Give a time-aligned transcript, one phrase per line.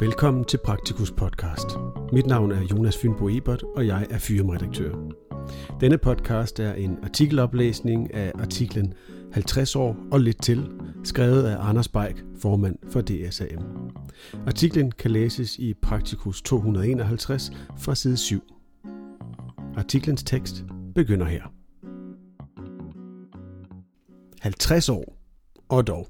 [0.00, 1.66] Velkommen til Praktikus podcast.
[2.12, 4.94] Mit navn er Jonas Fynbo Ebert, og jeg er firmaredaktør.
[5.80, 8.94] Denne podcast er en artikeloplæsning af artiklen
[9.32, 10.70] 50 år og lidt til,
[11.04, 13.90] skrevet af Anders Beik, formand for DSAM.
[14.46, 18.42] Artiklen kan læses i Praktikus 251 fra side 7.
[19.76, 20.64] Artiklens tekst
[20.94, 21.42] begynder her.
[24.40, 25.16] 50 år.
[25.68, 26.08] Og dog.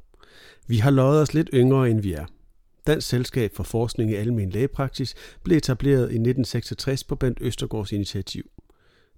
[0.66, 2.24] Vi har løjet os lidt yngre, end vi er.
[2.86, 8.50] Dansk Selskab for Forskning i Almen Lægepraksis blev etableret i 1966 på Bent Østergaards initiativ.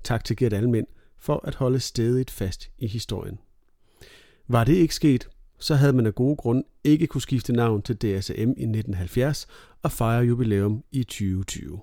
[0.04, 0.86] Tak til Gert Almen
[1.18, 3.38] for at holde stedigt fast i historien.
[4.48, 7.96] Var det ikke sket, så havde man af gode grund ikke kunne skifte navn til
[7.96, 9.46] DSM i 1970
[9.82, 11.80] og fejre jubilæum i 2020.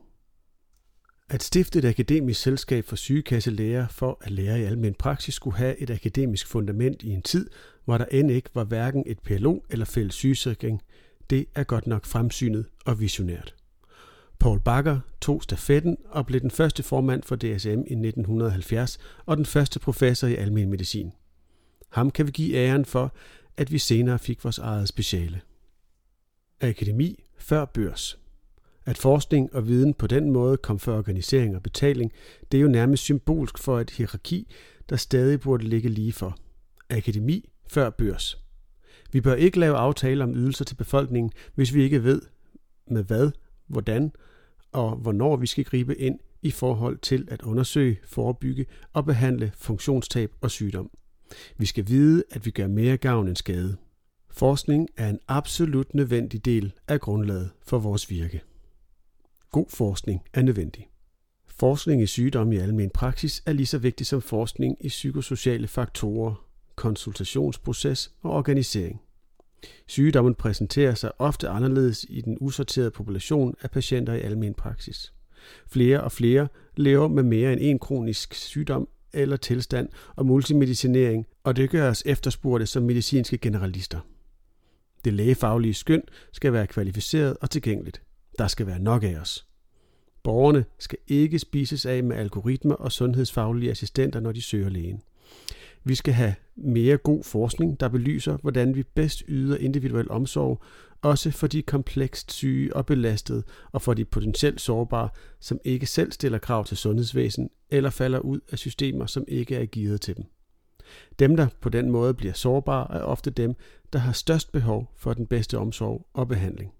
[1.29, 5.77] At stifte et akademisk selskab for sygekasselæger for at lære i almen praksis skulle have
[5.77, 7.49] et akademisk fundament i en tid,
[7.85, 10.81] hvor der end ikke var hverken et PLO eller fælles sygesikring,
[11.29, 13.55] det er godt nok fremsynet og visionært.
[14.39, 19.45] Paul Bakker tog stafetten og blev den første formand for DSM i 1970 og den
[19.45, 21.11] første professor i almen medicin.
[21.89, 23.15] Ham kan vi give æren for,
[23.57, 25.41] at vi senere fik vores eget speciale.
[26.61, 28.19] Akademi før børs.
[28.85, 32.11] At forskning og viden på den måde kom før organisering og betaling,
[32.51, 34.51] det er jo nærmest symbolsk for et hierarki,
[34.89, 36.37] der stadig burde ligge lige for.
[36.89, 38.48] Akademi før børs.
[39.11, 42.21] Vi bør ikke lave aftaler om ydelser til befolkningen, hvis vi ikke ved
[42.87, 43.31] med hvad,
[43.67, 44.11] hvordan
[44.71, 50.31] og hvornår vi skal gribe ind i forhold til at undersøge, forebygge og behandle funktionstab
[50.41, 50.91] og sygdom.
[51.57, 53.77] Vi skal vide, at vi gør mere gavn end skade.
[54.29, 58.41] Forskning er en absolut nødvendig del af grundlaget for vores virke.
[59.51, 60.89] God forskning er nødvendig.
[61.47, 66.48] Forskning i sygdomme i almen praksis er lige så vigtig som forskning i psykosociale faktorer,
[66.79, 69.01] konsultationsproces og organisering.
[69.87, 75.13] Sygdommen præsenterer sig ofte anderledes i den usorterede population af patienter i almen praksis.
[75.67, 81.55] Flere og flere lever med mere end en kronisk sygdom eller tilstand og multimedicinering, og
[81.55, 83.99] det gør os efterspurgte som medicinske generalister.
[85.05, 86.01] Det lægefaglige skøn
[86.33, 88.01] skal være kvalificeret og tilgængeligt.
[88.37, 89.45] Der skal være nok af os.
[90.23, 95.01] Borgerne skal ikke spises af med algoritmer og sundhedsfaglige assistenter, når de søger lægen.
[95.83, 100.61] Vi skal have mere god forskning, der belyser, hvordan vi bedst yder individuel omsorg,
[101.01, 106.11] også for de komplekst syge og belastede, og for de potentielt sårbare, som ikke selv
[106.11, 110.25] stiller krav til sundhedsvæsen eller falder ud af systemer, som ikke er givet til dem.
[111.19, 113.55] Dem, der på den måde bliver sårbare, er ofte dem,
[113.93, 116.71] der har størst behov for den bedste omsorg og behandling.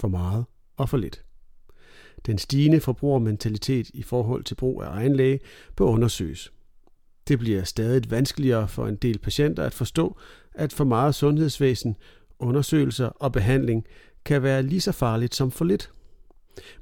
[0.00, 0.44] For meget
[0.76, 1.24] og for lidt.
[2.26, 5.40] Den stigende forbrugermentalitet i forhold til brug af egen læge
[5.76, 6.52] bør undersøges–
[7.30, 10.16] det bliver stadig vanskeligere for en del patienter at forstå,
[10.54, 11.96] at for meget sundhedsvæsen,
[12.38, 13.84] undersøgelser og behandling
[14.24, 15.90] kan være lige så farligt som for lidt.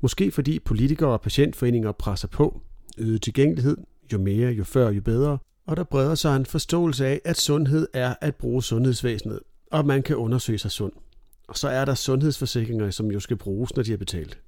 [0.01, 2.61] Måske fordi politikere og patientforeninger presser på,
[2.99, 3.77] øget tilgængelighed,
[4.13, 7.89] jo mere, jo før, jo bedre, og der breder sig en forståelse af, at sundhed
[7.95, 9.41] er at bruge sundhedsvæsenet,
[9.73, 10.93] og man kan undersøge sig sund.
[11.49, 14.39] Og så er der sundhedsforsikringer, som jo skal bruges, når de er betalt.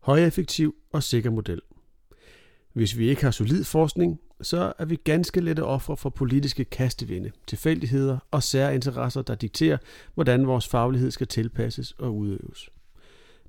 [0.00, 1.60] Højeffektiv og sikker model.
[2.72, 7.30] Hvis vi ikke har solid forskning, så er vi ganske lette ofre for politiske kastevinde,
[7.46, 9.78] tilfældigheder og særinteresser, der dikterer,
[10.14, 12.70] hvordan vores faglighed skal tilpasses og udøves.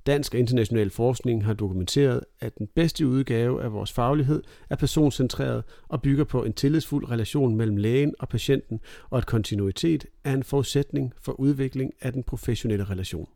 [0.06, 5.64] Dansk og international forskning har dokumenteret, at den bedste udgave af vores faglighed er personcentreret
[5.88, 8.80] og bygger på en tillidsfuld relation mellem lægen og patienten,
[9.10, 13.28] og at kontinuitet er en forudsætning for udvikling af den professionelle relation.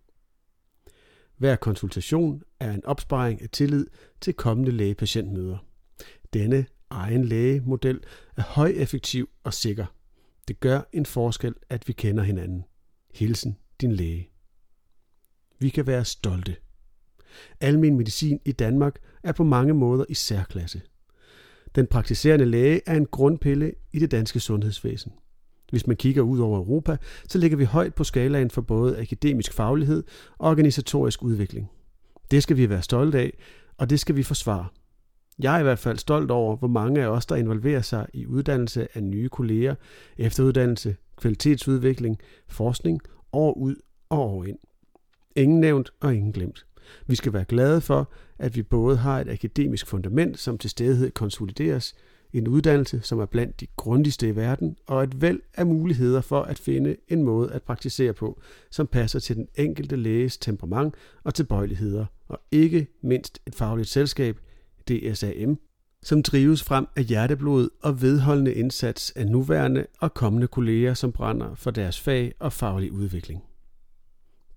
[1.36, 3.86] Hver konsultation er en opsparing af tillid
[4.20, 5.58] til kommende læge-patientmøder.
[6.32, 8.00] Denne egen lægemodel
[8.36, 9.86] er højeffektiv og sikker.
[10.48, 12.64] Det gør en forskel, at vi kender hinanden.
[13.14, 14.30] Hilsen din læge.
[15.58, 16.56] Vi kan være stolte.
[17.60, 20.82] Almen medicin i Danmark er på mange måder i særklasse.
[21.74, 25.12] Den praktiserende læge er en grundpille i det danske sundhedsvæsen.
[25.70, 26.96] Hvis man kigger ud over Europa,
[27.28, 30.04] så ligger vi højt på skalaen for både akademisk faglighed
[30.38, 31.70] og organisatorisk udvikling.
[32.30, 33.38] Det skal vi være stolte af,
[33.78, 34.66] og det skal vi forsvare.
[35.42, 38.26] Jeg er i hvert fald stolt over, hvor mange af os, der involverer sig i
[38.26, 39.74] uddannelse af nye kolleger,
[40.18, 43.00] efteruddannelse, kvalitetsudvikling, forskning,
[43.32, 43.76] år ud
[44.08, 44.58] og år ind.
[45.36, 46.66] Ingen nævnt og ingen glemt.
[47.06, 51.10] Vi skal være glade for, at vi både har et akademisk fundament, som til stedighed
[51.10, 51.94] konsolideres,
[52.32, 56.42] en uddannelse, som er blandt de grundigste i verden, og et væld af muligheder for
[56.42, 58.40] at finde en måde at praktisere på,
[58.70, 60.94] som passer til den enkelte læges temperament
[61.24, 64.38] og tilbøjeligheder, og ikke mindst et fagligt selskab,
[64.90, 65.58] DSAM,
[66.02, 71.54] som drives frem af hjerteblod og vedholdende indsats af nuværende og kommende kolleger, som brænder
[71.54, 73.42] for deres fag og faglig udvikling.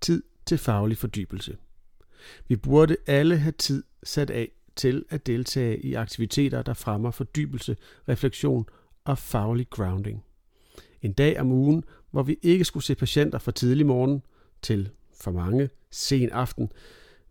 [0.00, 1.56] Tid til faglig fordybelse.
[2.48, 7.76] Vi burde alle have tid sat af til at deltage i aktiviteter, der fremmer fordybelse,
[8.08, 8.66] refleksion
[9.04, 10.24] og faglig grounding.
[11.02, 14.22] En dag om ugen, hvor vi ikke skulle se patienter fra tidlig morgen
[14.62, 14.90] til
[15.20, 16.72] for mange sen aften,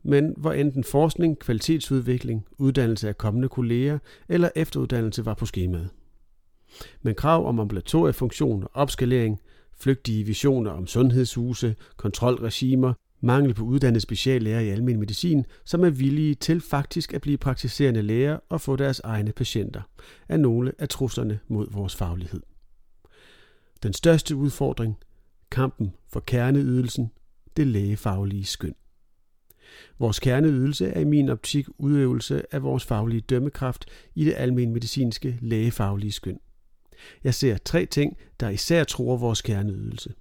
[0.03, 5.89] men hvor enten forskning, kvalitetsudvikling, uddannelse af kommende kolleger eller efteruddannelse var på skemaet.
[7.01, 9.39] Men krav om ambulatoriefunktion og opskalering,
[9.79, 16.35] flygtige visioner om sundhedshuse, kontrolregimer, mangel på uddannede speciallæger i almen medicin, som er villige
[16.35, 19.81] til faktisk at blive praktiserende læger og få deres egne patienter,
[20.29, 22.41] er nogle af truslerne mod vores faglighed.
[23.83, 24.97] Den største udfordring,
[25.51, 27.11] kampen for kerneydelsen,
[27.57, 28.75] det lægefaglige skøn.
[29.99, 33.85] Vores kerneydelse er i min optik udøvelse af vores faglige dømmekraft
[34.15, 36.39] i det almen medicinske lægefaglige skøn.
[37.23, 40.13] Jeg ser tre ting, der især tror vores kerneydelse.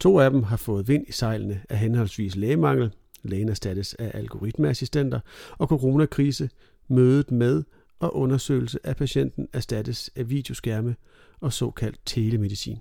[0.00, 2.90] To af dem har fået vind i sejlene af henholdsvis lægemangel,
[3.22, 5.20] lægen erstattes af algoritmeassistenter,
[5.50, 6.50] og coronakrise,
[6.88, 7.62] mødet med
[7.98, 10.96] og undersøgelse af patienten erstattes af videoskærme
[11.40, 12.78] og såkaldt telemedicin.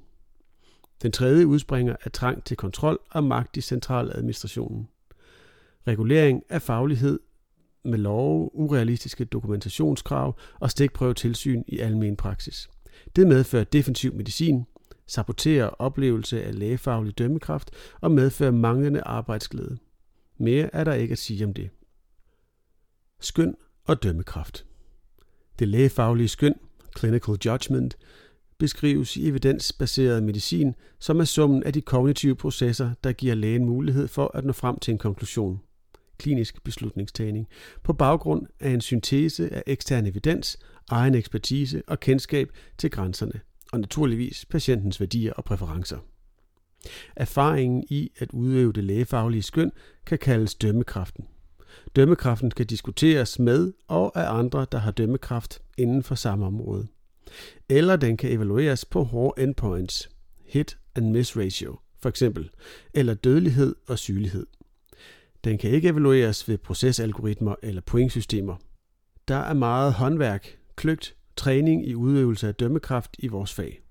[1.01, 4.87] Den tredje udspringer af trang til kontrol og magt i centraladministrationen.
[5.87, 7.19] Regulering af faglighed
[7.85, 12.69] med love, urealistiske dokumentationskrav og stikprøvetilsyn i almen praksis.
[13.15, 14.65] Det medfører defensiv medicin,
[15.07, 19.77] saboterer oplevelse af lægefaglig dømmekraft og medfører manglende arbejdsglæde.
[20.37, 21.69] Mere er der ikke at sige om det.
[23.19, 23.55] Skøn
[23.85, 24.65] og dømmekraft.
[25.59, 26.55] Det lægefaglige skøn,
[26.97, 27.97] clinical judgment,
[28.57, 34.07] beskrives i evidensbaseret medicin, som er summen af de kognitive processer, der giver lægen mulighed
[34.07, 35.61] for at nå frem til en konklusion.
[36.17, 37.47] Klinisk beslutningstagning
[37.83, 40.57] på baggrund af en syntese af ekstern evidens,
[40.89, 43.39] egen ekspertise og kendskab til grænserne,
[43.71, 45.97] og naturligvis patientens værdier og præferencer.
[47.15, 49.71] Erfaringen i at udøve det lægefaglige skøn
[50.05, 51.27] kan kaldes dømmekraften.
[51.95, 56.87] Dømmekraften kan diskuteres med og af andre, der har dømmekraft inden for samme område.
[57.69, 60.09] Eller den kan evalueres på hårde endpoints,
[60.45, 62.49] hit and miss ratio, for eksempel,
[62.93, 64.45] eller dødelighed og sygelighed.
[65.43, 68.55] Den kan ikke evalueres ved procesalgoritmer eller pointsystemer.
[69.27, 73.81] Der er meget håndværk, kløgt, træning i udøvelse af dømmekraft i vores fag.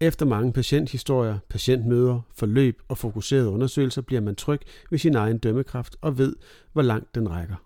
[0.00, 4.60] Efter mange patienthistorier, patientmøder, forløb og fokuserede undersøgelser bliver man tryg
[4.90, 6.36] ved sin egen dømmekraft og ved,
[6.72, 7.56] hvor langt den rækker.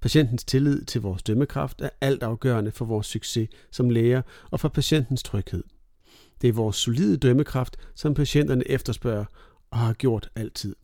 [0.00, 5.22] Patientens tillid til vores dømmekraft er altafgørende for vores succes som læger og for patientens
[5.22, 5.64] tryghed.
[6.40, 9.24] Det er vores solide dømmekraft, som patienterne efterspørger
[9.70, 10.76] og har gjort altid.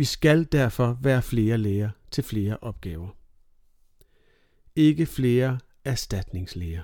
[0.00, 3.08] Vi skal derfor være flere læger til flere opgaver.
[4.76, 6.82] Ikke flere erstatningslæger.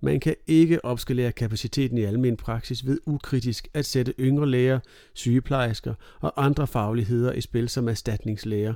[0.00, 4.80] Man kan ikke opskalere kapaciteten i almen praksis ved ukritisk at sætte yngre læger,
[5.14, 8.74] sygeplejersker og andre fagligheder i spil som erstatningslæger,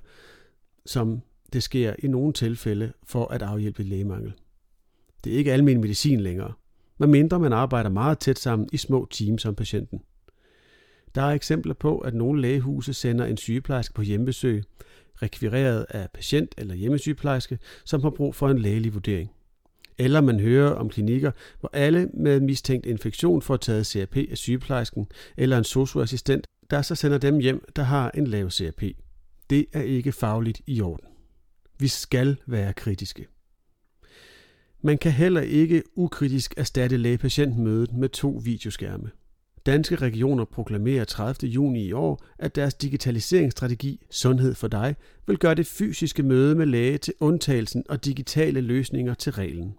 [0.86, 1.22] som
[1.52, 4.32] det sker i nogle tilfælde for at afhjælpe lægemangel.
[5.24, 6.52] Det er ikke almen medicin længere,
[6.98, 10.00] medmindre man arbejder meget tæt sammen i små teams om patienten.
[11.16, 14.64] Der er eksempler på, at nogle lægehuse sender en sygeplejerske på hjemmebesøg,
[15.22, 19.30] rekvireret af patient eller hjemmesygeplejerske, som har brug for en lægelig vurdering.
[19.98, 21.30] Eller man hører om klinikker,
[21.60, 25.06] hvor alle med mistænkt infektion får taget CRP af sygeplejersken
[25.36, 28.82] eller en socioassistent, der så sender dem hjem, der har en lav CRP.
[29.50, 31.06] Det er ikke fagligt i orden.
[31.78, 33.26] Vi skal være kritiske.
[34.82, 39.10] Man kan heller ikke ukritisk erstatte lægepatientmødet med to videoskærme.
[39.66, 41.50] Danske regioner proklamerer 30.
[41.50, 44.96] juni i år, at deres digitaliseringsstrategi Sundhed for dig
[45.26, 49.74] vil gøre det fysiske møde med læge til undtagelsen og digitale løsninger til reglen.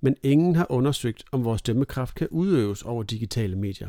[0.00, 3.88] Men ingen har undersøgt, om vores dømmekraft kan udøves over digitale medier.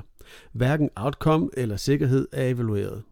[0.51, 3.03] Hverken outcome eller sikkerhed er evalueret.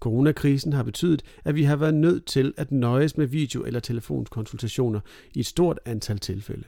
[0.00, 5.00] Coronakrisen har betydet, at vi har været nødt til at nøjes med video- eller telefonskonsultationer
[5.34, 6.64] i et stort antal tilfælde.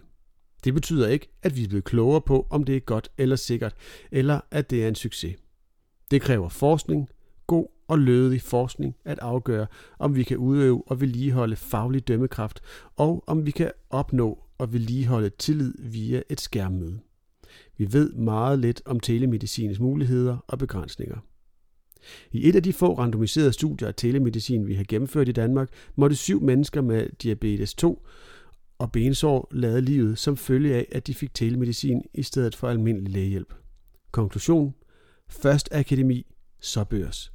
[0.65, 3.75] Det betyder ikke, at vi er blevet klogere på, om det er godt eller sikkert,
[4.12, 5.37] eller at det er en succes.
[6.11, 7.09] Det kræver forskning,
[7.47, 9.67] god og lødig forskning at afgøre,
[9.99, 12.61] om vi kan udøve og vedligeholde faglig dømmekraft,
[12.97, 17.00] og om vi kan opnå og vedligeholde tillid via et skærmmøde.
[17.77, 21.19] Vi ved meget lidt om telemedicinens muligheder og begrænsninger.
[22.33, 26.17] I et af de få randomiserede studier af telemedicin, vi har gennemført i Danmark, måtte
[26.17, 28.07] syv mennesker med diabetes 2
[28.79, 33.13] og bensår lade livet som følge af, at de fik telemedicin i stedet for almindelig
[33.13, 33.55] lægehjælp.
[34.11, 34.75] Konklusion.
[35.29, 36.27] Først akademi,
[36.61, 37.33] så børs.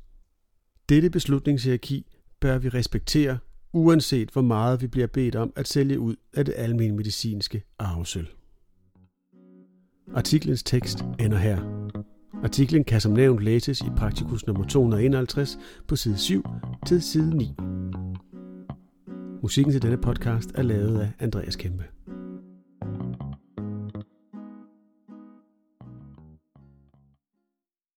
[0.90, 2.06] Dette beslutningshierarki
[2.40, 3.38] bør vi respektere,
[3.74, 8.28] uanset hvor meget vi bliver bedt om at sælge ud af det almindelige medicinske arvesøl.
[10.16, 11.90] Artiklens tekst ender her.
[12.44, 15.58] Artiklen kan som nævnt læses i Praktikus nummer 251
[15.88, 16.44] på side 7
[16.88, 17.54] til side 9.
[19.44, 21.93] Musikken til denne podcast er lavet af Andreas Kæmpe.